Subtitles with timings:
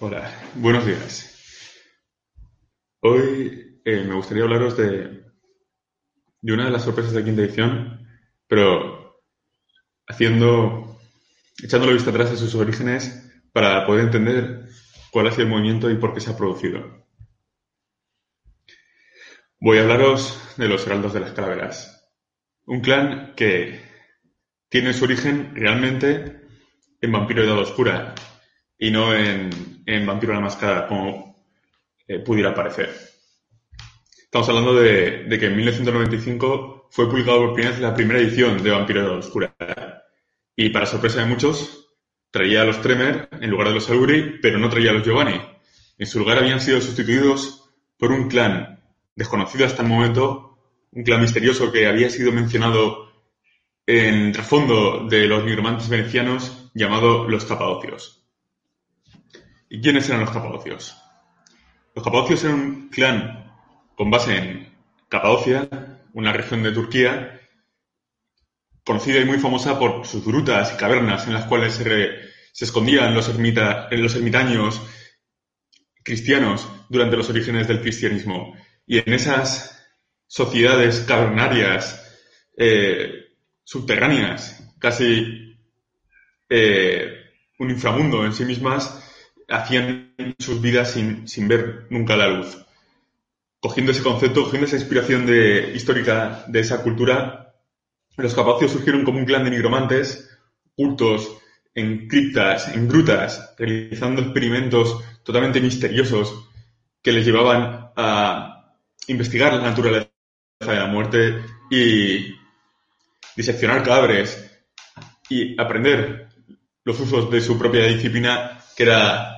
[0.00, 1.38] Hola, buenos días.
[3.00, 5.22] Hoy eh, me gustaría hablaros de,
[6.40, 8.04] de una de las sorpresas de quinta edición,
[8.48, 9.22] pero
[10.08, 10.98] haciendo,
[11.62, 14.68] la vista atrás a sus orígenes para poder entender
[15.12, 17.06] cuál ha sido el movimiento y por qué se ha producido.
[19.60, 22.12] Voy a hablaros de los Heraldos de las Calaveras,
[22.66, 23.80] un clan que
[24.68, 26.40] tiene su origen realmente
[27.00, 28.14] en Vampiro de Edad Oscura
[28.76, 31.36] y no en, Vampiro de la Máscara como
[32.06, 32.90] eh, pudiera parecer.
[34.34, 38.70] Estamos hablando de, que en 1995 fue publicado por primera vez la primera edición de
[38.70, 39.54] Vampiro de Edad Oscura
[40.56, 41.88] y para sorpresa de muchos
[42.30, 45.40] traía a los Tremer en lugar de los Alguri, pero no traía a los Giovanni.
[45.98, 48.82] En su lugar habían sido sustituidos por un clan
[49.14, 50.58] desconocido hasta el momento,
[50.90, 53.12] un clan misterioso que había sido mencionado
[53.86, 58.23] en trasfondo de los nigromantes venecianos llamado los Capadocios.
[59.74, 60.96] ¿Y quiénes eran los Capadocios?
[61.96, 63.52] Los Capadocios eran un clan
[63.96, 64.72] con base en
[65.08, 65.68] Capadocia,
[66.12, 67.40] una región de Turquía,
[68.84, 73.28] conocida y muy famosa por sus grutas y cavernas en las cuales se, escondían los,
[73.28, 74.80] ermitaños
[76.04, 78.54] cristianos durante los orígenes del cristianismo
[78.86, 79.84] y en esas
[80.28, 82.16] sociedades cavernarias,
[82.56, 83.24] eh,
[83.64, 85.58] subterráneas, casi
[86.48, 87.08] eh,
[87.58, 89.00] un inframundo en sí mismas,
[89.48, 92.58] hacían sus vidas sin, sin, ver nunca la luz.
[93.60, 97.54] Cogiendo ese concepto, cogiendo esa inspiración de, histórica de esa cultura,
[98.16, 100.30] los capacios surgieron como un clan de nigromantes,
[100.76, 101.38] cultos
[101.74, 106.48] en criptas, en grutas, realizando experimentos totalmente misteriosos
[107.02, 108.74] que les llevaban a
[109.08, 110.08] investigar la naturaleza
[110.60, 112.34] de la muerte y
[113.36, 114.50] diseccionar cadáveres
[115.28, 116.28] y aprender
[116.84, 119.33] los usos de su propia disciplina, que era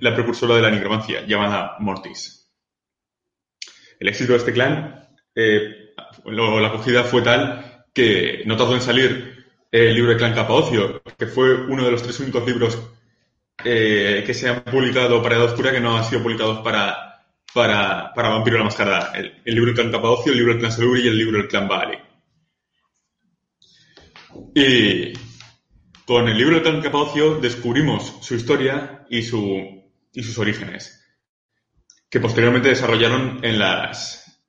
[0.00, 2.50] la precursora de la nigromancia, llamada Mortis.
[3.98, 5.94] El éxito de este clan, eh,
[6.24, 11.26] la acogida fue tal que no tardó en salir el libro de Clan Capadocio, que
[11.26, 12.78] fue uno de los tres únicos libros
[13.64, 17.06] eh, que se han publicado para Edad Oscura que no han sido publicados para
[17.56, 19.12] para, para Vampiro la Mascarada.
[19.14, 21.66] El, libro del clan Capadocio, el libro del clan Saluri y el libro del clan
[21.66, 21.98] Baali.
[24.54, 25.12] Y
[26.06, 31.04] con el libro del clan Capadocio descubrimos su historia y, su, y sus orígenes,
[32.08, 34.40] que posteriormente desarrollaron en las,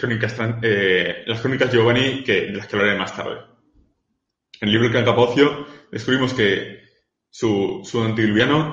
[0.00, 3.38] crónicas, eh, las crónicas Giovanni, que, de las que hablaré más tarde.
[4.60, 6.84] En el libro del clan Capadocio descubrimos que
[7.28, 7.98] su, su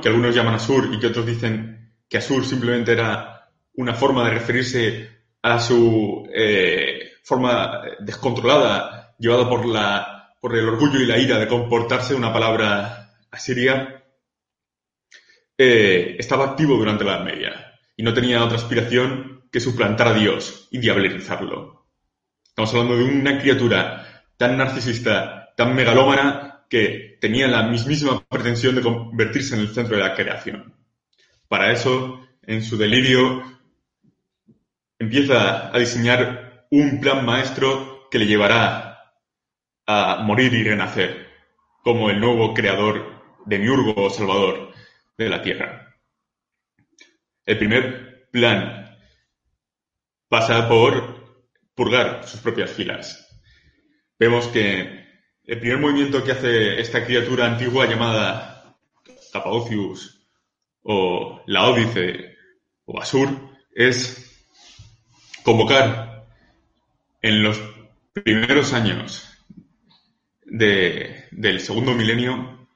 [0.02, 4.31] que algunos llaman Asur y que otros dicen que Asur simplemente era una forma de
[4.36, 5.09] referirse
[5.42, 11.47] a su eh, forma descontrolada, llevada por, la, por el orgullo y la ira de
[11.47, 14.03] comportarse una palabra asiria,
[15.57, 20.13] eh, estaba activo durante la Edad Media y no tenía otra aspiración que suplantar a
[20.16, 21.85] Dios y diablerizarlo.
[22.44, 28.81] Estamos hablando de una criatura tan narcisista, tan megalómana, que tenía la mismísima pretensión de
[28.81, 30.74] convertirse en el centro de la creación.
[31.47, 33.44] Para eso, en su delirio,
[34.97, 38.91] empieza a diseñar un plan maestro que le llevará
[39.91, 41.28] a morir y renacer
[41.84, 44.74] como el nuevo creador de Miurgo o Salvador
[45.18, 45.96] de la Tierra.
[47.46, 48.97] El primer plan
[50.30, 51.44] pasa por
[51.75, 53.28] purgar sus propias filas.
[54.18, 55.06] Vemos que
[55.44, 58.78] el primer movimiento que hace esta criatura antigua llamada
[59.33, 60.24] Capaocius
[60.83, 62.38] o Laódice
[62.86, 63.30] o Asur
[63.74, 64.48] es
[65.44, 66.27] convocar
[67.21, 67.60] en los
[68.13, 69.31] primeros años
[70.51, 72.68] del segundo milenio,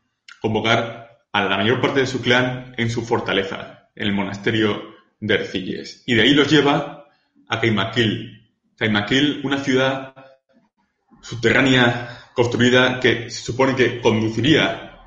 [0.42, 5.36] convocar a la mayor parte de su clan en su fortaleza, en el monasterio de
[5.36, 6.04] Ercilles.
[6.06, 7.08] Y de ahí los lleva
[7.50, 8.50] a Caimaquil.
[8.78, 10.14] Caimaquil, una ciudad
[11.22, 15.00] subterránea construida que se supone que conduciría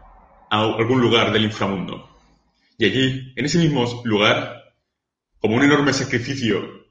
[0.51, 2.19] a algún lugar del inframundo.
[2.77, 4.75] Y allí, en ese mismo lugar,
[5.39, 6.87] como un enorme sacrificio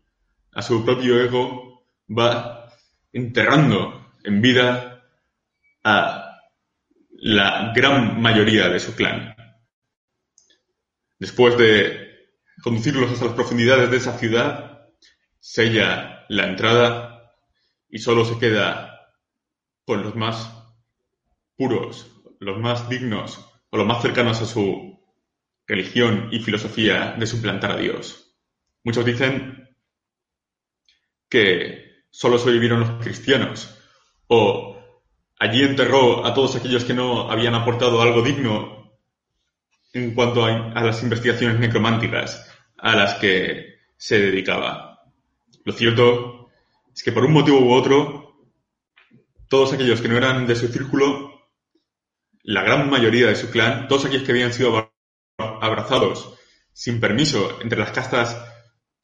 [0.54, 2.70] a su propio ego, va
[3.14, 4.97] enterrando en vida
[5.90, 6.42] a
[7.12, 9.34] la gran mayoría de su clan.
[11.18, 12.28] Después de
[12.62, 14.90] conducirlos hasta las profundidades de esa ciudad,
[15.40, 17.32] sella la entrada
[17.90, 19.14] y solo se queda
[19.86, 20.52] con los más
[21.56, 22.12] puros,
[22.42, 25.00] los más dignos o los más cercanos a su
[25.66, 28.38] religión y filosofía de suplantar a Dios.
[28.84, 29.70] Muchos dicen
[31.30, 33.74] que solo sobrevivieron los cristianos
[34.28, 34.77] o
[35.40, 38.92] allí enterró a todos aquellos que no habían aportado algo digno
[39.94, 45.02] en cuanto a, las investigaciones necrománticas a las que se dedicaba.
[45.64, 46.50] Lo cierto
[46.94, 48.38] es que por un motivo u otro,
[49.48, 51.50] todos aquellos que no eran de su círculo,
[52.44, 54.92] la gran mayoría de su clan, todos aquellos que habían sido
[55.38, 56.34] abrazados
[56.74, 58.40] sin permiso entre las castas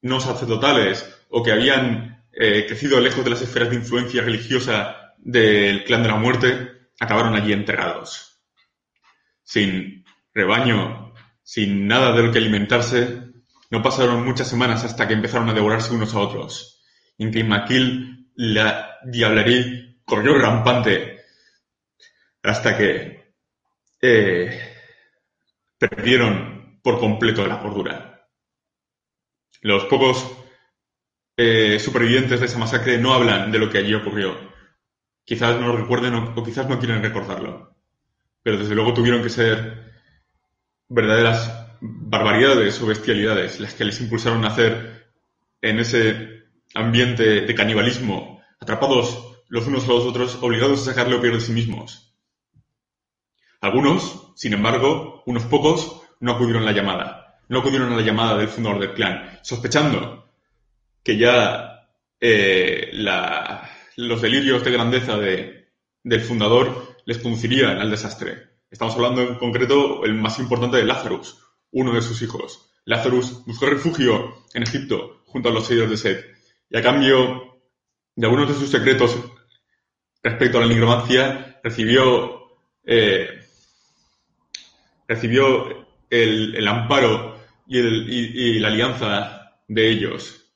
[0.01, 5.83] no sacerdotales o que habían eh, crecido lejos de las esferas de influencia religiosa del
[5.85, 8.41] clan de la muerte, acabaron allí enterrados.
[9.43, 13.23] Sin rebaño, sin nada de lo que alimentarse,
[13.69, 16.81] no pasaron muchas semanas hasta que empezaron a devorarse unos a otros.
[17.17, 21.21] En Maquil, la diablería corrió rampante
[22.41, 23.33] hasta que
[24.01, 24.75] eh,
[25.77, 28.27] perdieron por completo la cordura.
[29.61, 30.29] Los pocos
[31.37, 34.52] eh, supervivientes de esa masacre no hablan de lo que allí ocurrió.
[35.25, 37.75] Quizás no lo recuerden o quizás no quieren recordarlo.
[38.41, 39.93] Pero desde luego tuvieron que ser
[40.89, 45.11] verdaderas barbaridades o bestialidades las que les impulsaron a hacer
[45.61, 46.43] en ese
[46.73, 51.41] ambiente de canibalismo, atrapados los unos a los otros, obligados a sacar lo peor de
[51.41, 52.15] sí mismos.
[53.61, 57.39] Algunos, sin embargo, unos pocos, no acudieron a la llamada.
[57.49, 60.29] No acudieron a la llamada del fundador del clan, sospechando
[61.03, 61.87] que ya
[62.19, 62.89] eh,
[63.97, 68.49] los delirios de grandeza del fundador les conducirían al desastre.
[68.69, 71.37] Estamos hablando en concreto el más importante de Lazarus,
[71.71, 72.71] uno de sus hijos.
[72.85, 76.25] Lazarus buscó refugio en Egipto junto a los seguidores de Seth
[76.69, 77.61] y a cambio
[78.15, 79.17] de algunos de sus secretos
[80.21, 82.43] respecto a la nigromancia recibió
[82.85, 83.43] eh,
[85.07, 90.51] recibió el, amparo y, la alianza de ellos.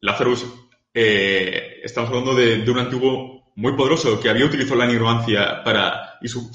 [0.00, 0.46] Lazarus,
[0.94, 6.28] eh, estamos hablando de, un antiguo muy poderoso que había utilizado la nigromancia para, y
[6.28, 6.50] su,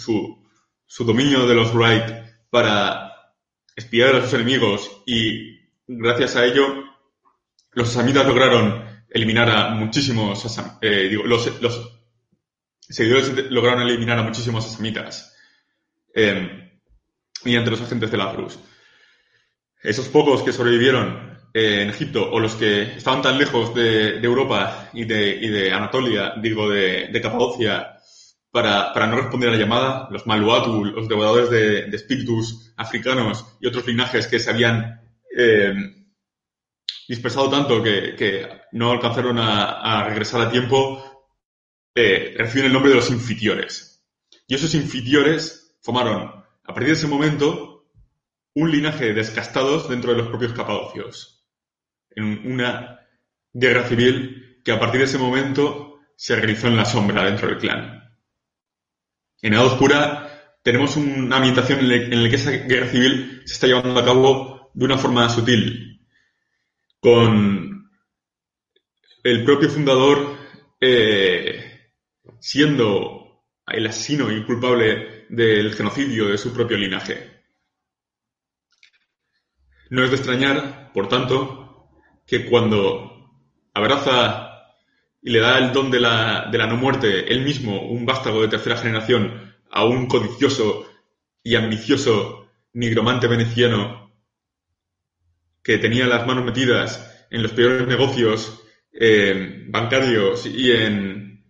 [0.85, 3.11] su dominio de los Wright para
[3.75, 6.85] espiar a sus enemigos y gracias a ello
[7.71, 10.45] los asamitas lograron eliminar a muchísimos
[10.81, 11.91] eh, los,
[12.79, 15.35] seguidores lograron eliminar a muchísimos asamitas
[16.13, 16.71] eh,
[17.43, 18.57] mediante los agentes de la Cruz.
[19.83, 21.24] Esos pocos que sobrevivieron
[21.57, 27.07] en Egipto o los que estaban tan lejos de, Europa y de, Anatolia, digo, de,
[27.07, 27.95] de Capadocia,
[28.51, 33.87] para, no responder a la llamada, los Maluatu, los devoradores de, espíritus africanos y otros
[33.87, 35.01] linajes que se habían
[35.37, 35.73] eh,
[37.07, 41.03] dispersado tanto que, no alcanzaron a, regresar a tiempo,
[41.95, 44.05] eh, reciben el nombre de los infitiores.
[44.45, 46.23] Y esos infitiores formaron,
[46.63, 47.87] a partir de ese momento,
[48.53, 51.34] un linaje de descastados dentro de los propios capadocios.
[52.15, 52.99] En una
[53.53, 57.57] guerra civil que a partir de ese momento se realizó en la sombra dentro del
[57.57, 58.03] clan.
[59.41, 63.99] En Edad Oscura tenemos una ambientación en la que esa guerra civil se está llevando
[63.99, 66.01] a cabo de una forma sutil,
[66.99, 67.91] con
[69.23, 70.37] el propio fundador
[70.81, 71.91] eh,
[72.39, 77.41] siendo el asesino y culpable del genocidio de su propio linaje.
[79.89, 81.64] No es de extrañar, por tanto,
[82.25, 83.15] que cuando
[83.73, 84.45] abraza
[85.21, 88.41] y le da el don de la, de la no muerte, él mismo, un vástago
[88.41, 90.87] de tercera generación, a un codicioso
[91.43, 94.13] y ambicioso nigromante veneciano
[95.63, 98.61] que tenía las manos metidas en los peores negocios
[98.93, 101.43] eh, bancarios y en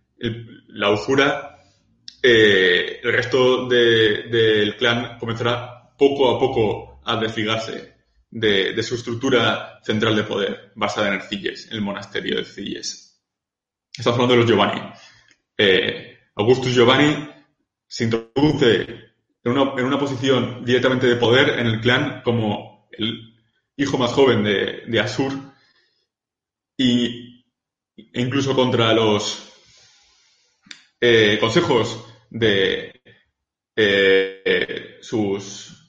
[0.70, 1.60] la usura,
[2.24, 7.95] eh, el resto del clan comenzará poco a poco a desligarse
[8.36, 13.24] de, su estructura central de poder basada en Ercilles, el monasterio de Ercilles.
[13.98, 14.82] Estamos hablando de los Giovanni.
[15.58, 17.30] Eh, Augustus Giovanni
[17.88, 18.88] se introduce
[19.42, 23.36] en una, posición directamente de poder en el clan como el
[23.77, 25.32] hijo más joven de, Asur
[26.75, 27.46] y,
[27.96, 29.50] e incluso contra los
[31.00, 33.01] eh, consejos de
[33.77, 35.85] eh, sus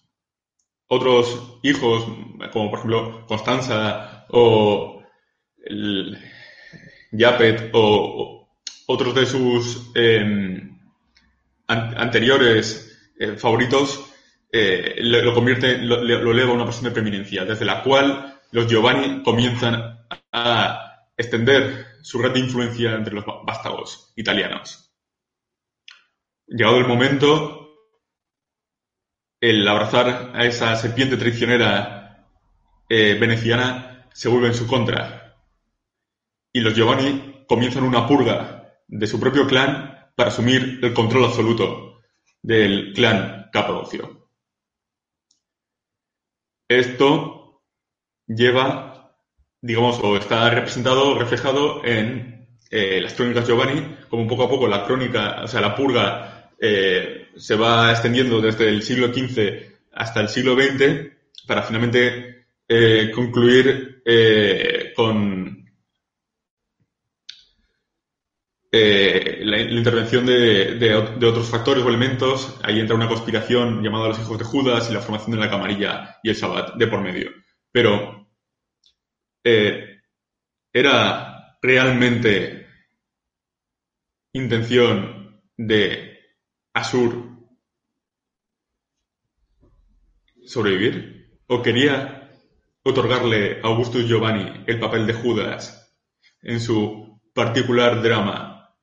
[0.89, 2.05] otros hijos,
[2.53, 5.03] como por ejemplo Constanza o
[5.65, 6.19] el,
[7.13, 8.49] Yapet o,
[8.87, 10.79] otros de sus em,
[11.67, 14.13] anteriores eh, favoritos
[14.53, 18.69] eh, lo, convierte, lo, lo, eleva a una posición de preeminencia, desde la cual los
[18.69, 19.99] Giovanni comienzan
[20.33, 24.93] a extender su red de influencia entre los vástagos italianos.
[26.47, 27.66] Llegado el momento,
[29.51, 32.27] el abrazar a esa serpiente traicionera
[32.89, 35.37] eh, veneciana se vuelve en su contra.
[36.53, 42.01] Y los Giovanni comienzan una purga de su propio clan para asumir el control absoluto
[42.43, 44.29] del clan Capadocio.
[46.69, 47.63] Esto
[48.27, 49.17] lleva,
[49.61, 54.85] digamos, o está representado, reflejado en eh, las crónicas Giovanni, como poco a poco la
[54.85, 60.29] crónica, o sea, la purga eh, se va extendiendo desde el siglo XV hasta el
[60.29, 61.13] siglo XX
[61.47, 64.03] para finalmente eh, concluir
[64.95, 65.65] con
[68.73, 72.59] la, intervención de, otros factores o elementos.
[72.63, 76.19] Ahí entra una conspiración llamada los hijos de Judas y la formación de la camarilla
[76.23, 77.31] y el Sabbat de por medio.
[77.73, 78.29] Pero
[80.73, 82.67] era realmente
[84.33, 86.16] intención de
[86.77, 87.25] Asur
[90.45, 91.41] sobrevivir?
[91.47, 92.31] ¿O quería
[92.83, 95.91] otorgarle a Augustus Giovanni el papel de Judas
[96.43, 98.77] en su particular drama,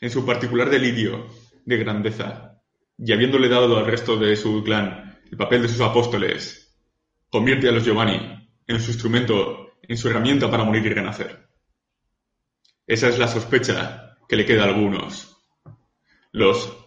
[0.00, 1.26] en su particular delirio
[1.66, 2.62] de grandeza,
[2.96, 6.74] y habiéndole dado al resto de su clan el papel de sus apóstoles,
[7.28, 11.50] convierte a los Giovanni en su instrumento, en su herramienta para morir y renacer?
[12.86, 15.36] Esa es la sospecha que le queda a algunos.
[16.32, 16.83] Los,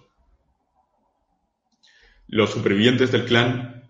[2.28, 3.84] los supervivientes del clan,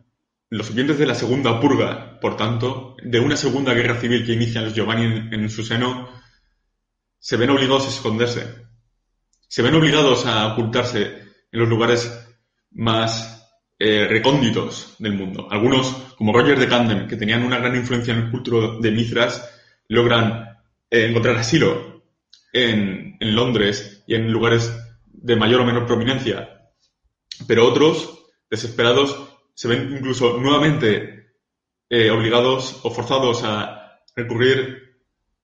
[0.49, 4.65] los supervivientes de la segunda purga, por tanto, de una segunda guerra civil que inician
[4.65, 6.09] los Giovanni en, su seno,
[7.19, 8.67] se ven obligados a esconderse.
[9.47, 11.03] Se ven obligados a ocultarse
[11.51, 12.11] en los lugares
[12.71, 15.47] más eh, recónditos del mundo.
[15.49, 19.49] Algunos, como Roger de Camden, que tenían una gran influencia en el culto de Mithras,
[19.87, 20.47] logran
[20.89, 22.03] eh, encontrar asilo
[22.53, 24.71] en, Londres y en lugares
[25.05, 26.69] de mayor o menor prominencia.
[27.47, 31.31] Pero otros, desesperados, se ven incluso nuevamente
[31.89, 34.97] eh, obligados o forzados a recurrir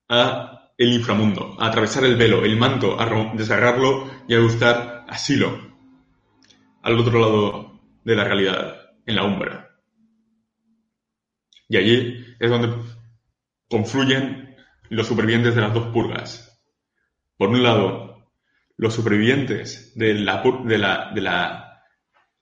[0.10, 5.74] a el inframundo, a atravesar el velo, el manto, a desgarrarlo y a buscar asilo
[6.81, 9.69] al otro lado de la realidad, en la umbra.
[11.69, 12.75] Y allí es donde
[13.69, 14.55] confluyen
[14.89, 16.62] los supervivientes de las dos purgas,
[17.38, 18.29] por un lado,
[18.77, 21.62] los supervivientes de la, de la, de la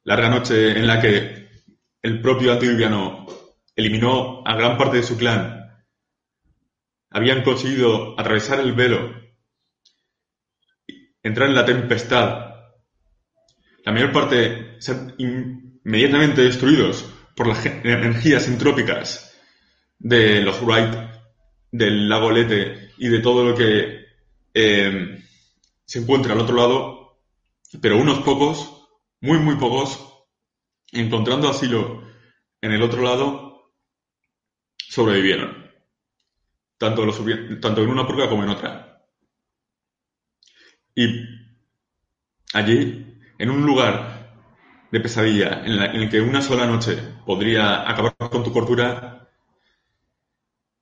[0.04, 1.50] larga noche en la que
[2.02, 3.28] el propio Antiliviano
[3.76, 5.62] eliminó a gran parte de su clan,
[7.10, 9.14] habían conseguido atravesar el velo,
[11.22, 12.52] entrar en la tempestad,
[13.84, 19.38] la mayor parte ser inmediatamente destruidos por las energías entrópicas
[20.00, 20.96] de los Wright,
[21.72, 24.06] del lago Lete y de todo lo que
[24.54, 25.24] eh,
[25.86, 27.20] se encuentra al otro lado,
[27.82, 28.71] pero unos pocos,
[29.22, 30.26] muy, muy pocos,
[30.92, 32.04] encontrando asilo
[32.62, 33.74] en el otro lado,
[34.78, 35.72] sobrevivieron.
[36.78, 39.06] Tanto, en una purga como en otra.
[40.96, 41.24] Y
[42.54, 44.36] allí, en un lugar
[44.92, 49.30] de pesadilla, en, en el que una sola noche podría acabar con tu cordura,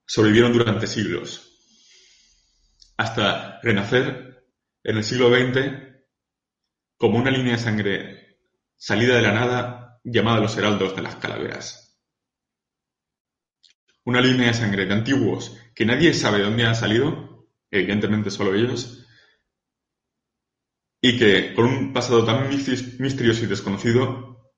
[0.05, 1.45] sobrevivieron durante siglos
[2.97, 4.43] hasta renacer
[4.83, 5.71] en el siglo XX
[6.97, 8.18] como una línea de sangre
[8.79, 12.01] salida de la nada llamada los heraldos de las calaveras.
[14.05, 18.55] Una línea de sangre de antiguos que nadie sabe de dónde han salido, evidentemente solo
[18.55, 19.05] ellos,
[21.01, 24.53] y que con un pasado tan misterioso y desconocido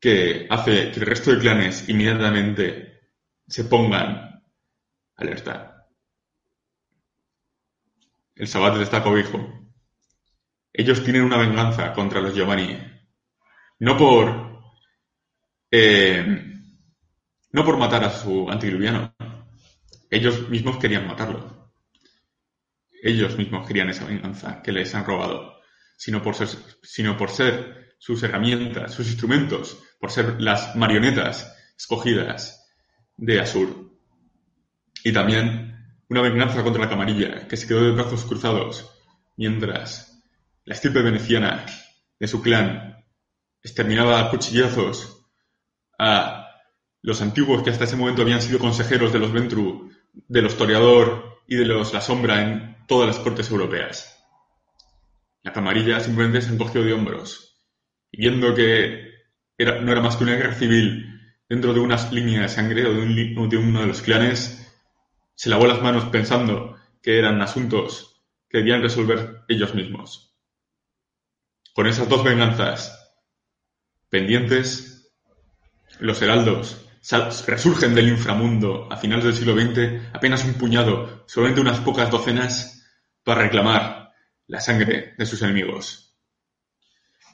[0.00, 3.10] que hace que el resto de clanes inmediatamente
[3.46, 4.42] se pongan
[5.16, 5.86] alerta.
[8.34, 9.65] El Sabbat está cobijo.
[10.78, 12.78] Ellos tienen una venganza contra los Giovanni.
[13.78, 14.60] No por.
[15.70, 16.52] Eh,
[17.52, 19.14] no por matar a su antiluviano.
[20.10, 21.72] Ellos mismos querían matarlo.
[23.02, 25.62] Ellos mismos querían esa venganza que les han robado.
[25.96, 26.48] Sino por ser,
[26.82, 32.68] sino por ser sus herramientas, sus instrumentos, por ser las marionetas escogidas
[33.16, 33.98] de Asur.
[35.02, 38.90] Y también una venganza contra la camarilla, que se quedó de brazos cruzados,
[39.38, 40.05] mientras
[40.66, 41.64] la estirpe veneciana
[42.18, 43.04] de su clan
[43.62, 45.24] exterminaba a cuchillazos
[45.98, 46.48] a
[47.02, 51.40] los antiguos que hasta ese momento habían sido consejeros de los Ventru, de los Toreador
[51.46, 54.12] y de los La Sombra en todas las cortes europeas.
[55.42, 57.62] La camarilla simplemente se encogió de hombros
[58.10, 59.12] y viendo que
[59.58, 62.98] no era más que una guerra civil dentro de unas líneas de sangre o de,
[62.98, 64.74] un, de uno de los clanes,
[65.36, 70.25] se lavó las manos pensando que eran asuntos que debían resolver ellos mismos.
[71.76, 73.12] Con esas dos venganzas
[74.08, 75.12] pendientes,
[76.00, 76.88] los heraldos
[77.46, 82.82] resurgen del inframundo a finales del siglo XX, apenas un puñado, solamente unas pocas docenas,
[83.22, 84.10] para reclamar
[84.46, 86.16] la sangre de sus enemigos.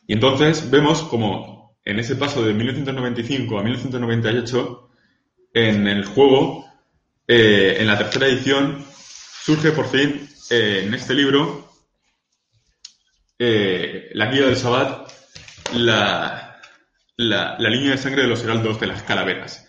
[0.09, 4.91] Y entonces vemos como en ese paso de 1995 a 1998,
[5.55, 6.67] en el juego,
[7.29, 11.72] eh, en la tercera edición, surge por fin eh, en este libro
[13.45, 15.11] eh, la guía del Sabbat,
[15.75, 16.61] la,
[17.17, 19.67] la, línea de sangre de los heraldos de las calaveras.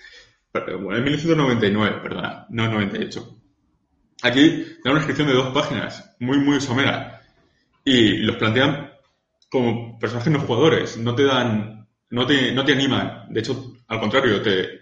[0.53, 3.41] Bueno, en 1999, perdona, no 98.
[4.21, 7.23] Aquí da una descripción de dos páginas, muy, muy somera.
[7.83, 8.91] Y los plantean
[9.49, 13.25] como personajes no jugadores, no te dan, no te, no te animan.
[13.33, 14.81] De hecho, al contrario, te,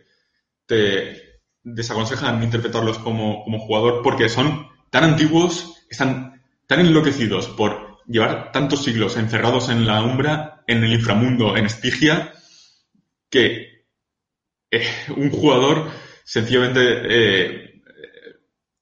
[0.66, 8.52] te desaconsejan interpretarlos como, como jugador porque son tan antiguos, están tan enloquecidos por llevar
[8.52, 12.34] tantos siglos encerrados en la umbra, en el inframundo, en Estigia,
[13.30, 13.86] que
[14.70, 15.90] eh, un jugador
[16.24, 17.82] sencillamente eh,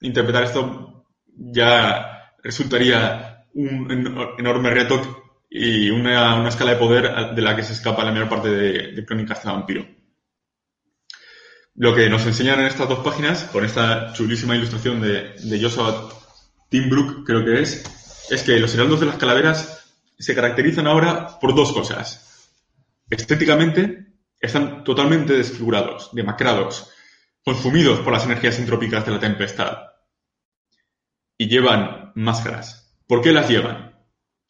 [0.02, 3.92] interpretar esto ya resultaría un
[4.38, 8.50] enorme reto y una, escala de poder de la que se escapa la mayor parte
[8.50, 9.86] de, de Crónicas de Vampiro.
[11.76, 16.10] Lo que nos enseñan en estas dos páginas, con esta chulísima ilustración de, de Joshua
[16.70, 17.99] Timbrook, creo que es,
[18.30, 22.52] es que los heraldos de las calaveras se caracterizan ahora por dos cosas.
[23.10, 24.10] Estéticamente,
[24.40, 26.92] están totalmente desfigurados, demacrados,
[27.44, 29.78] consumidos por las energías entrópicas de la tempestad.
[31.38, 32.98] Y llevan máscaras.
[33.08, 33.98] ¿Por qué las llevan?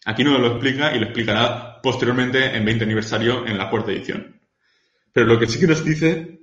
[0.06, 4.42] Aquí no lo explica y lo explicará posteriormente en 20 aniversario en la cuarta edición.
[5.14, 6.40] Pero lo que sí que nos dice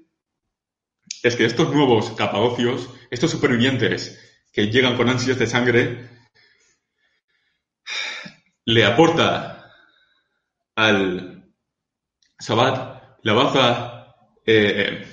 [1.22, 4.20] es que estos nuevos capadocios, estos supervivientes
[4.52, 6.15] que llegan con ansias de sangre,
[8.66, 9.72] le aporta
[10.74, 11.44] al
[12.38, 15.06] Sabbat la baza eh,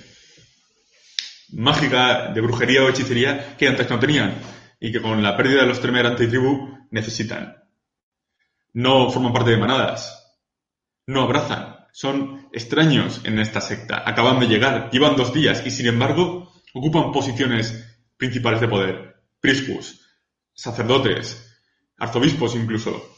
[1.52, 4.36] mágica de brujería o hechicería que antes no tenían
[4.80, 7.64] y que con la pérdida de los Tremer antitribu necesitan.
[8.74, 10.36] No forman parte de manadas,
[11.06, 15.86] no abrazan, son extraños en esta secta, acaban de llegar, llevan dos días y sin
[15.86, 19.16] embargo ocupan posiciones principales de poder.
[19.40, 20.02] Priscus,
[20.54, 21.56] sacerdotes,
[22.00, 23.13] arzobispos incluso.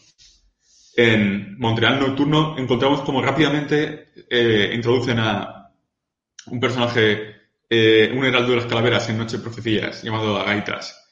[0.97, 5.73] En Montreal Nocturno encontramos como rápidamente eh, introducen a
[6.47, 7.35] un personaje,
[7.69, 11.05] eh, un heraldo de las calaveras en Noche Profecías, llamado Agaitas.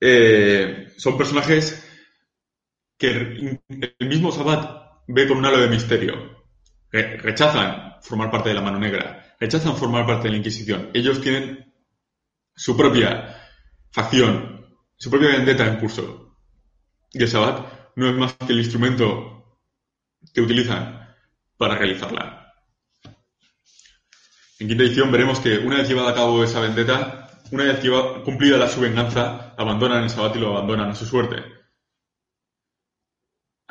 [0.00, 1.86] Eh, son personajes
[2.98, 3.60] que
[3.98, 6.44] el mismo Sabbat ve con un halo de misterio.
[6.90, 10.90] Rechazan formar parte de la mano negra, rechazan formar parte de la Inquisición.
[10.92, 11.72] Ellos tienen
[12.54, 13.36] su propia
[13.90, 16.38] facción, su propia vendetta en curso.
[17.12, 19.58] Y el Sabbat no es más que el instrumento
[20.32, 21.14] que utilizan
[21.56, 22.54] para realizarla.
[24.58, 27.80] En quinta edición veremos que una vez llevada a cabo esa vendetta, una vez
[28.24, 31.42] cumplida la su venganza, abandonan el Sabbat y lo abandonan a su suerte.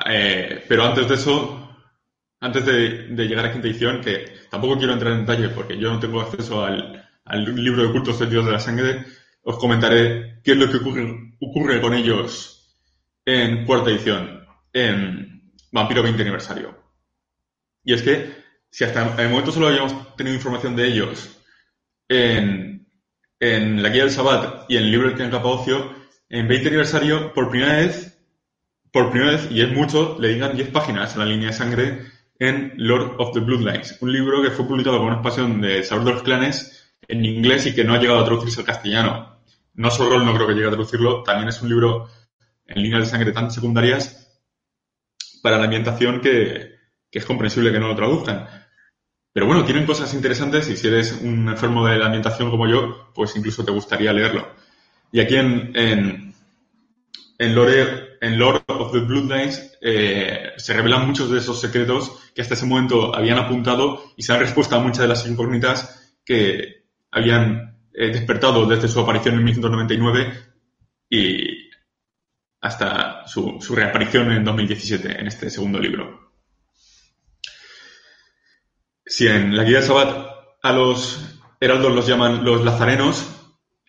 [0.05, 1.65] Eh, pero antes de eso,
[2.39, 5.99] antes de, llegar a quinta edición, que tampoco quiero entrar en detalle porque yo no
[5.99, 7.03] tengo acceso al,
[7.55, 9.05] libro de cultos de Dios de la Sangre,
[9.43, 12.54] os comentaré qué es lo que ocurre, con ellos
[13.25, 16.77] en cuarta edición, en Vampiro 20 aniversario.
[17.83, 18.33] Y es que,
[18.69, 21.39] si hasta el momento solo habíamos tenido información de ellos
[22.07, 22.87] en,
[23.39, 25.93] en la guía del Sabbat y en el libro del Capadocio,
[26.29, 28.15] en 20 aniversario, por primera vez
[28.95, 32.05] por primera vez, y es mucho, le digan 10 páginas en la línea de sangre
[32.39, 36.05] en Lord of the Bloodlines, un libro que fue publicado con una expansión de Sabor
[36.05, 39.35] de los Clanes en inglés y que no ha llegado a traducirse al castellano.
[39.73, 42.07] No solo no creo que llegue a traducirlo, también es un libro
[42.67, 44.31] en líneas de sangre tan secundarias
[45.41, 46.75] para la ambientación que,
[47.11, 48.47] que es comprensible que no lo traduzcan.
[49.31, 53.11] Pero bueno, tienen cosas interesantes y si eres un enfermo de la ambientación como yo,
[53.13, 54.47] pues incluso te gustaría leerlo.
[55.11, 56.33] Y aquí en, en,
[57.37, 62.41] en Lore en Lord of the Bloodlines eh, se revelan muchos de esos secretos que
[62.41, 66.85] hasta ese momento habían apuntado y se dan respuesta a muchas de las incógnitas que
[67.11, 70.33] habían eh, despertado desde su aparición en 1199
[71.09, 71.54] y
[72.65, 76.31] hasta su, reaparición en 2017 en este segundo libro.
[79.05, 80.27] Si en la guía de Sabbat
[80.63, 83.23] a los heraldos los llaman los lazarenos,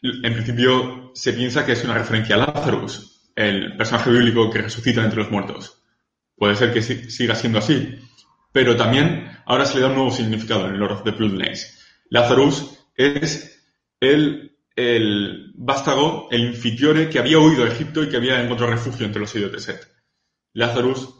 [0.03, 5.03] en principio se piensa que es una referencia a Lazarus, el personaje bíblico que resucita
[5.03, 5.83] entre los muertos.
[6.37, 7.99] Puede ser que siga siendo así,
[8.53, 11.83] pero también ahora se le da un nuevo significado en el Lord of the Bloodlines.
[12.11, 13.67] Lazarus es
[14.01, 19.07] el, el vástago, el infitriore que había huido a Egipto y que había encontrado refugio
[19.07, 19.89] entre los hijos de Set.
[20.53, 21.15] Lazarus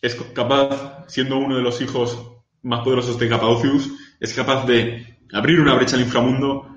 [0.00, 2.18] es capaz, siendo uno de los hijos
[2.62, 6.68] más poderosos de Capaucius, es capaz de abrir una brecha al inframundo,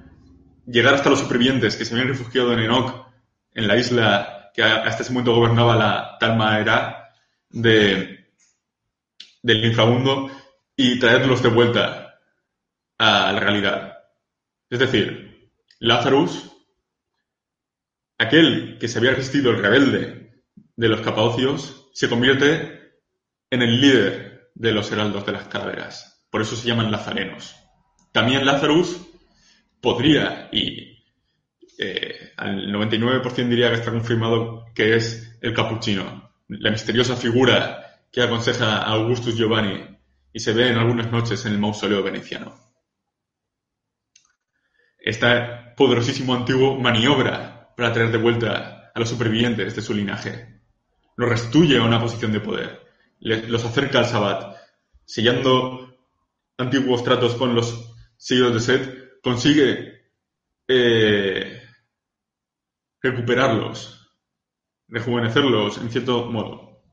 [0.67, 3.07] llegar hasta los supervivientes que se habían refugiado en Enoch,
[3.53, 7.09] en la isla que hasta ese momento gobernaba la Talma Era
[7.49, 8.27] de,
[9.41, 10.29] del inframundo,
[10.75, 12.19] y traerlos de vuelta
[12.97, 13.97] a la realidad.
[14.69, 15.24] Es decir,
[15.85, 16.51] Lazarus,
[18.17, 20.43] aquel que se había resistido el rebelde
[20.75, 22.93] de los Capaucios, se convierte
[23.51, 26.25] en el líder de los heraldos de las calaveras.
[26.31, 27.55] Por eso se llaman lazarenos.
[28.11, 28.99] También Lazarus
[29.79, 31.03] podría, y
[31.77, 38.23] eh, al 99% diría que está confirmado que es el capuchino, la misteriosa figura que
[38.23, 39.85] aconseja a Augustus Giovanni
[40.33, 42.55] y se ve en algunas noches en el mausoleo veneciano.
[44.97, 50.61] Este poderosísimo antiguo maniobra para traer de vuelta a los supervivientes de su linaje.
[51.15, 52.81] Los restituye a una posición de poder.
[53.19, 54.55] los acerca al Sabbat.
[55.05, 55.97] Sellando
[56.57, 60.05] antiguos tratos con los sellos de Set, consigue
[60.67, 61.61] eh,
[63.01, 64.11] recuperarlos,
[64.87, 66.83] rejuvenecerlos en cierto modo.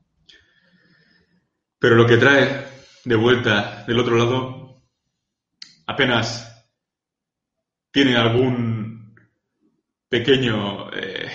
[1.79, 2.67] Pero lo que trae
[3.03, 4.83] de vuelta del otro lado
[5.85, 6.49] apenas
[7.91, 8.72] tiene algún
[10.13, 11.27] pequeño eh,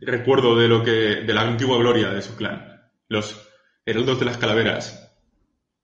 [0.00, 0.90] recuerdo de lo que
[1.26, 2.88] de la antigua gloria de su clan.
[3.08, 3.50] Los
[3.84, 5.12] heraldos de las calaveras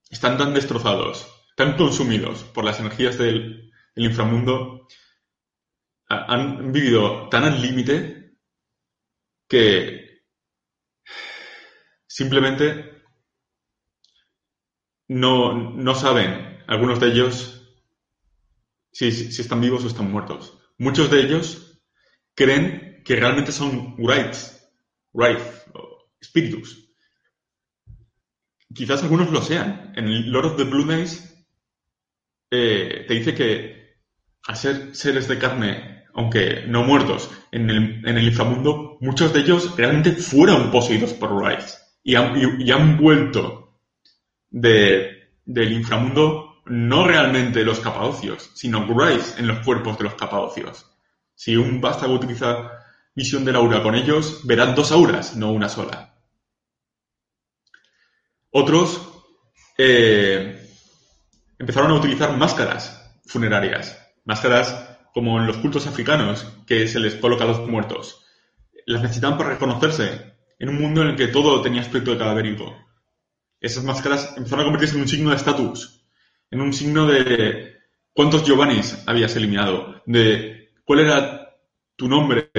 [0.09, 4.87] están tan destrozados, tan consumidos por las energías del, inframundo,
[6.09, 8.37] han vivido tan al límite
[9.48, 10.22] que
[12.07, 13.03] simplemente
[15.09, 17.62] no, no saben, algunos de ellos,
[18.92, 20.59] si, están vivos o están muertos.
[20.78, 21.83] Muchos de ellos
[22.35, 24.70] creen que realmente son Wraiths,
[25.12, 25.42] Wraith,
[26.20, 26.90] espíritus.
[28.74, 29.92] Quizás algunos lo sean.
[29.96, 31.33] En Lord of the Blue Days
[32.50, 33.83] eh, te dice que
[34.46, 40.12] a ser seres de carne, aunque no muertos, en el, inframundo, muchos de ellos realmente
[40.12, 43.78] fueron poseídos por Wraiths y han, vuelto
[44.50, 50.87] de, del inframundo no realmente los capadocios, sino Grace en los cuerpos de los capadocios.
[51.35, 52.70] Si un vástago utiliza
[53.14, 56.14] visión del aura con ellos, verán dos auras, no una sola.
[58.51, 59.12] Otros
[59.79, 60.68] eh,
[61.59, 67.44] empezaron a utilizar máscaras funerarias, máscaras como en los cultos africanos, que se les coloca
[67.44, 68.25] a los muertos.
[68.87, 72.77] Las necesitaban para reconocerse en un mundo en el que todo tenía aspecto de cadavérico.
[73.61, 75.91] Esas máscaras empezaron a convertirse en un signo de estatus,
[76.52, 77.78] en un signo de
[78.12, 81.56] cuántos Giovannis habías eliminado, de cuál era
[81.96, 82.50] tu nombre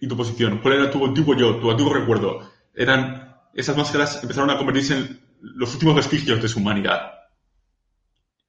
[0.00, 2.50] y tu posición, cuál era tu antiguo yo, tu antiguo recuerdo.
[2.74, 7.12] Eran, esas máscaras empezaron a convertirse en los últimos vestigios de su humanidad.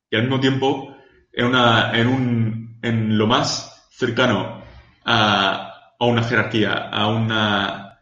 [0.10, 0.96] Y al mismo tiempo,
[1.34, 4.64] en, una, en, un, en lo más cercano
[5.04, 8.00] a, a una jerarquía, a una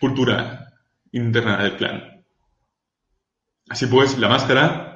[0.00, 0.72] cultura
[1.12, 2.24] interna del clan.
[3.68, 4.87] Así pues, la máscara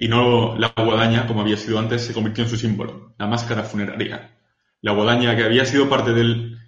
[0.00, 3.64] y no la guadaña, como había sido antes, se convirtió en su símbolo, la máscara
[3.64, 4.34] funeraria.
[4.80, 6.58] La guadaña, que había sido parte del...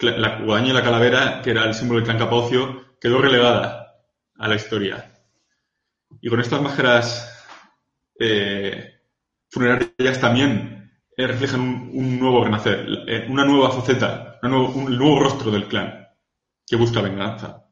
[0.00, 3.94] La guadaña y la calavera, que era el símbolo del clan Capocio, quedó relegada
[4.36, 5.10] a la historia.
[6.20, 7.46] Y con estas máscaras
[8.18, 9.04] eh,
[9.48, 15.66] funerarias también eh, reflejan un, nuevo renacer, eh, una nueva faceta, un nuevo rostro del
[15.66, 16.08] clan
[16.66, 17.64] que busca venganza.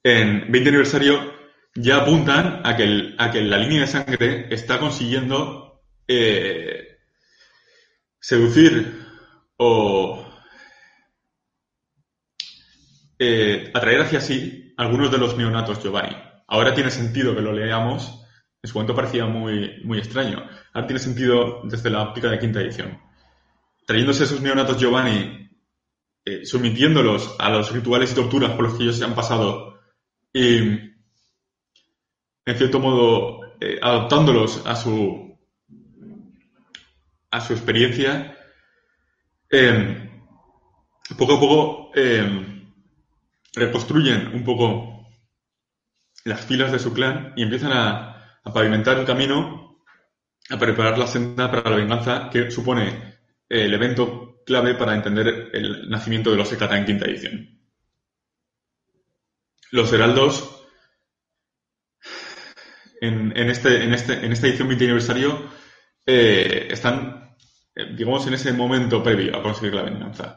[0.00, 1.37] En 20 aniversario
[1.74, 6.98] ya apuntan a que, a que la línea de sangre está consiguiendo eh,
[8.20, 9.06] seducir
[9.56, 10.24] o
[13.18, 16.16] eh, atraer hacia sí algunos de los neonatos Giovanni.
[16.46, 18.24] Ahora tiene sentido que lo leamos.
[18.62, 20.48] En su momento parecía muy, extraño.
[20.72, 23.00] Ahora tiene sentido desde la óptica de quinta edición.
[23.86, 25.50] Trayéndose esos neonatos Giovanni,
[26.24, 29.80] eh, sometiéndolos a los rituales y torturas por los que ellos se han pasado
[32.48, 35.38] en cierto modo, eh, adaptándolos a su,
[37.30, 38.38] a su experiencia,
[39.50, 40.22] em,
[41.18, 42.72] poco a poco em,
[43.52, 45.06] reconstruyen un poco
[46.24, 48.14] las filas de su clan y empiezan a,
[48.54, 49.84] pavimentar el camino,
[50.48, 55.90] a preparar la senda para la venganza que supone el evento clave para entender el
[55.90, 57.60] nacimiento de los Ekata en quinta edición.
[59.70, 60.57] los heraldos
[63.00, 65.50] en, este, en, este, en esta edición 20 aniversario
[66.06, 67.36] eh, están,
[67.74, 70.36] eh, digamos, en ese momento previo a conseguir la venganza.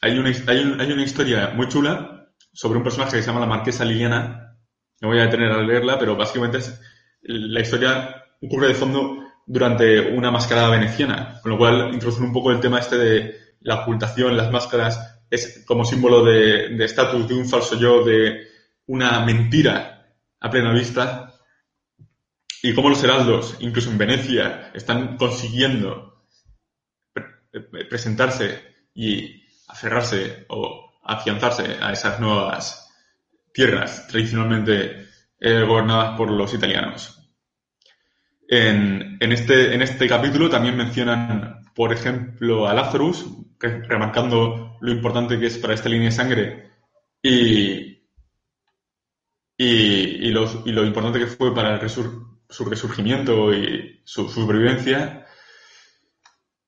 [0.00, 3.46] Hay una, hay, hay una historia muy chula sobre un personaje que se llama la
[3.46, 4.56] Marquesa Liliana.
[5.00, 6.80] No voy a detener a leerla, pero básicamente es,
[7.22, 12.50] la historia ocurre de fondo durante una mascarada veneciana, con lo cual introducen un poco
[12.50, 17.48] el tema este de la ocultación, las máscaras, es como símbolo de estatus, de, un
[17.48, 18.46] falso yo, de
[18.86, 21.37] una mentira a plena vista,
[22.62, 26.24] y cómo los heraldos, incluso en Venecia, están consiguiendo
[27.88, 28.62] presentarse
[28.94, 32.92] y aferrarse o afianzarse a esas nuevas
[33.52, 35.06] tierras tradicionalmente
[35.40, 37.14] eh, gobernadas por los italianos.
[38.50, 43.26] En, este, en este capítulo también mencionan, por ejemplo, a Lazarus,
[43.60, 46.70] remarcando lo importante que es para esta línea de sangre
[47.22, 47.98] y,
[49.58, 51.78] y, lo, importante que fue para
[52.48, 55.26] su resurgimiento y su, supervivencia.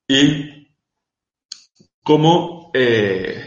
[0.06, 0.68] Y
[2.02, 3.44] cómo eh,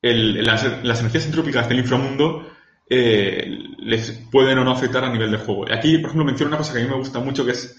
[0.00, 0.64] las,
[1.00, 2.50] energías entrópicas del inframundo
[2.88, 5.66] eh, les pueden o no afectar a nivel de juego.
[5.70, 7.76] Aquí, por ejemplo, menciono una cosa que a mí me gusta mucho que es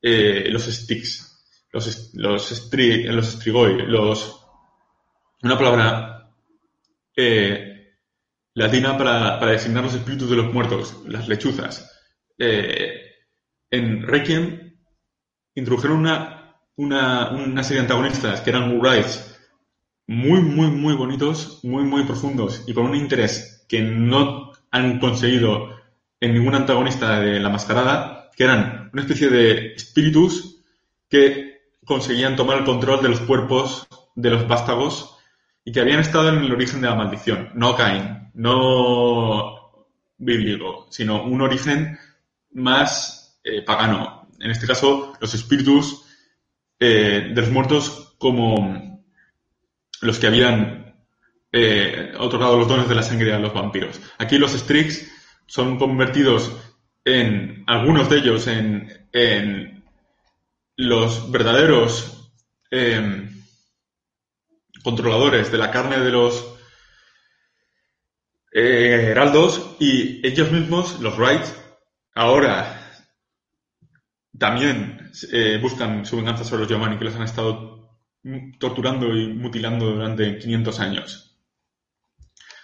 [0.00, 3.82] eh, los sticks, los, strigoi,
[5.42, 6.30] una palabra
[8.54, 11.92] latina para, designar los espíritus de los muertos, las lechuzas.
[13.70, 14.74] En Requiem
[15.54, 19.36] introdujeron una, una, una serie de antagonistas que eran Urites
[20.06, 25.76] muy, muy, muy bonitos, muy, muy profundos y con un interés que no han conseguido
[26.20, 30.62] en ningún antagonista de la mascarada, que eran una especie de espíritus
[31.08, 35.16] que conseguían tomar el control de los cuerpos de los vástagos
[35.64, 39.84] y que habían estado en el origen de la maldición, no Cain, no
[40.16, 41.98] bíblico, sino un origen
[42.52, 43.17] más
[43.48, 44.28] eh, pagano.
[44.40, 46.04] En este caso, los espíritus
[46.78, 49.04] eh, de los muertos como
[50.00, 50.94] los que habían
[51.50, 54.00] eh, otorgado los dones de la sangre a los vampiros.
[54.18, 55.10] Aquí los Strix
[55.46, 56.52] son convertidos
[57.04, 59.82] en, algunos de ellos, en, en
[60.76, 62.30] los verdaderos
[62.70, 63.42] em,
[64.84, 66.58] controladores de la carne de los
[68.52, 71.44] eh, heraldos y ellos mismos, los Wright,
[72.14, 72.77] ahora
[74.36, 77.98] también eh, buscan su venganza sobre los Giovanni que los han estado
[78.58, 81.28] torturando y mutilando durante 500 años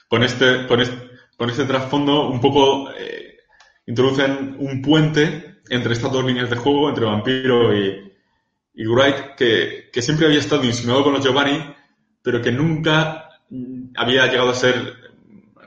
[0.09, 0.97] con este, con este,
[1.37, 3.39] con este trasfondo un poco eh,
[3.87, 8.13] introducen un puente entre estas dos líneas de juego, entre Vampiro y,
[8.75, 11.59] y Wright, que, que, siempre había estado insinuado con los Giovanni,
[12.23, 13.29] pero que nunca
[13.97, 14.95] había llegado a ser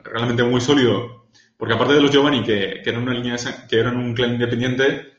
[0.04, 1.26] realmente muy sólido.
[1.56, 3.36] Porque aparte de los Giovanni, que, que eran una línea
[3.68, 5.17] que eran un clan independiente,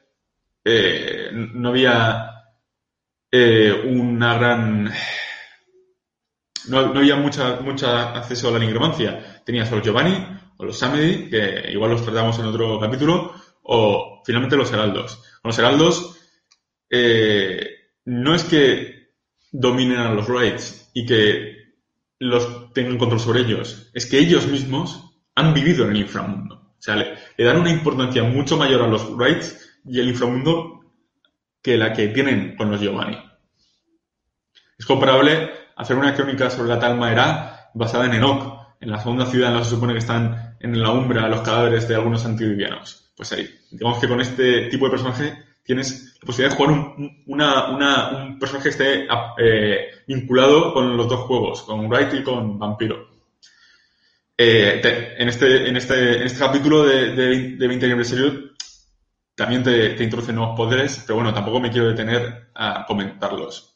[0.64, 2.30] eh, no había
[3.32, 4.92] eh, una gran
[6.68, 9.42] no, había mucha, mucha acceso a la nigromancia.
[9.46, 10.26] Tenías a los Giovanni
[10.58, 15.24] o los Samedi, que igual los tratamos en otro capítulo, o finalmente los heraldos.
[15.42, 16.20] Con los heraldos,
[16.90, 17.68] eh,
[18.06, 19.14] no es que
[19.52, 21.58] dominen a los raids y que
[22.20, 26.56] los tengan control sobre ellos, es que ellos mismos han vivido en el inframundo.
[26.56, 30.80] O sea, le, dan una importancia mucho mayor a los raids y el inframundo
[31.62, 33.18] que la que tienen con los Giovanni.
[34.78, 39.26] Es comparable hacer una crónica sobre la tal Maera basada en Enoch, en la segunda
[39.26, 42.26] ciudad en la que se supone que están en la umbra los cadáveres de algunos
[42.26, 43.12] antidivianos.
[43.16, 47.24] Pues ahí, digamos que con este tipo de personaje tienes la posibilidad de jugar un,
[47.28, 53.10] un personaje que esté eh, vinculado con los dos juegos, con Wright y con Vampiro.
[54.38, 54.80] Eh,
[55.18, 58.49] en, este, en, este, en este capítulo de, de, de 20 aniversario
[59.40, 63.70] también te, te introducen nuevos poderes, pero bueno, tampoco me quiero detener a comentarlos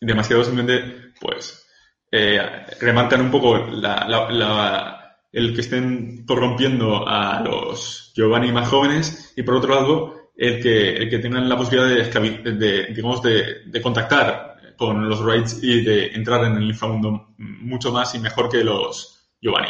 [0.00, 1.66] demasiado simplemente, pues,
[2.10, 2.40] eh,
[2.80, 9.74] remarcan un poco el que estén corrompiendo a los Giovanni más jóvenes y por otro
[9.74, 15.62] lado, el que, el que tengan la posibilidad de, digamos, de, contactar con los raids
[15.62, 19.68] y de entrar en el inframundo mucho más y mejor que los Giovanni.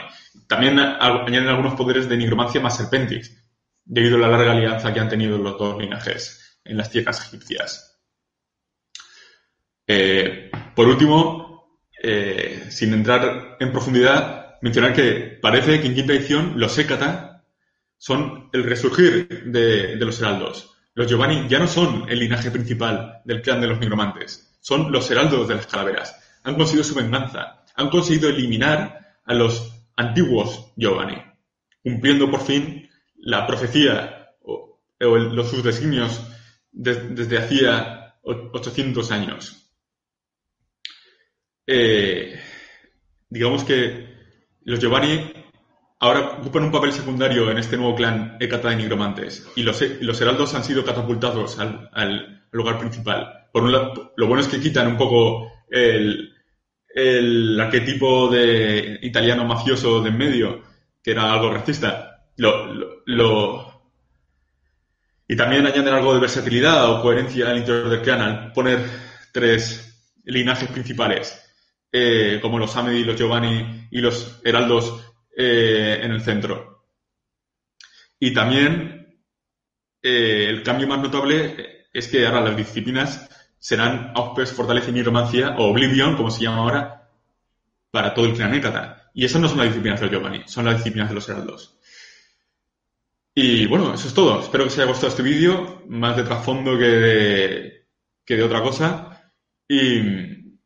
[0.48, 3.35] También añaden algunos poderes de nigromancia más serpentix,
[3.86, 8.02] debido a la larga alianza que han tenido los dos linajes en las tierras egipcias.
[9.86, 16.54] Eh, por último, eh, sin entrar en profundidad, mencionar que parece que en quinta edición
[16.56, 17.44] los Hécata
[17.96, 20.74] son el resurgir de, los heraldos.
[20.94, 25.10] Los Giovanni ya no son el linaje principal del clan de los nigromantes, son los
[25.10, 26.16] heraldos de las calaveras.
[26.42, 31.22] Han conseguido su venganza, han conseguido eliminar a los, antiguos Giovanni,
[31.82, 32.85] cumpliendo por fin
[33.18, 36.22] la profecía o, los, sus designios
[36.72, 39.72] desde hacía 800 años.
[41.66, 42.38] Eh,
[43.28, 44.14] digamos que
[44.62, 45.32] los Giovanni
[45.98, 49.80] ahora ocupan un papel secundario en este nuevo clan Ekata de nigromantes y los,
[50.20, 53.48] heraldos han sido catapultados al, lugar principal.
[53.52, 56.34] Por lo bueno es que quitan un poco el,
[56.96, 60.62] el arquetipo de italiano mafioso de en medio,
[61.02, 62.15] que era algo racista.
[62.36, 63.82] Lo,
[65.28, 68.78] Y también añaden algo de versatilidad o coherencia al interior del clan al poner
[69.32, 71.42] tres linajes principales,
[71.90, 75.04] eh, como los Amedi, los Giovanni y los Heraldos
[75.36, 76.86] eh, en el centro.
[78.18, 79.20] Y también
[80.02, 85.56] eh, el cambio más notable es que ahora las disciplinas serán Auspes, Fortaleza y Niromancia,
[85.58, 87.10] o Oblivion, como se llama ahora,
[87.90, 88.54] para todo el clan
[89.14, 91.75] Y esas no son las disciplinas de Giovanni, son las disciplinas de los heraldos.
[93.38, 94.40] Y bueno, eso es todo.
[94.40, 97.86] Espero que os haya gustado este vídeo, más de trasfondo que de,
[98.24, 99.30] que de otra cosa.
[99.68, 100.56] Y,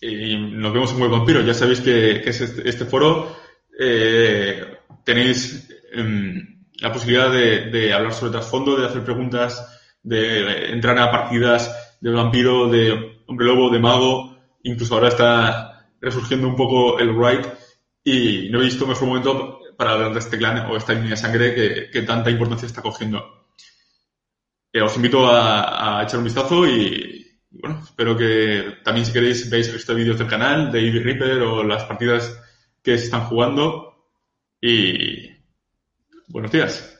[0.00, 1.40] nos vemos en Web Vampiro.
[1.40, 3.36] Ya sabéis que, es este, este foro
[3.76, 11.10] eh, tenéis em, la posibilidad de, hablar sobre trasfondo, de hacer preguntas, de entrar a
[11.10, 14.38] partidas de vampiro, de hombre lobo, de mago.
[14.62, 17.44] Incluso ahora está resurgiendo un poco el right
[18.04, 21.16] y no he visto mejor momento para hablar de este clan o esta línea de
[21.16, 21.54] sangre
[21.88, 23.46] que, tanta importancia está cogiendo.
[24.72, 29.68] Eh, os invito a, echar un vistazo y, bueno, espero que también si queréis veáis
[29.68, 32.42] este vídeos del canal de Ivy Reaper o las partidas
[32.82, 34.10] que se están jugando.
[34.60, 35.30] Y
[36.26, 36.97] buenos días.